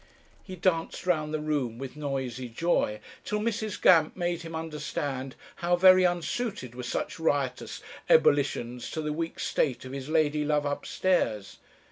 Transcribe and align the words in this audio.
"He 0.43 0.55
danced 0.55 1.05
round 1.05 1.31
the 1.31 1.39
room 1.39 1.77
with 1.77 1.95
noisy 1.95 2.49
joy, 2.49 3.01
till 3.23 3.37
Mrs. 3.37 3.79
Gamp 3.79 4.15
made 4.17 4.41
him 4.41 4.55
understand 4.55 5.35
how 5.57 5.75
very 5.75 6.05
unsuited 6.07 6.73
were 6.73 6.81
such 6.81 7.19
riotous 7.19 7.83
ebullitions 8.09 8.89
to 8.89 9.01
the 9.03 9.13
weak 9.13 9.39
state 9.39 9.85
of 9.85 9.91
his 9.91 10.09
lady 10.09 10.43
love 10.43 10.65
upstairs. 10.65 11.59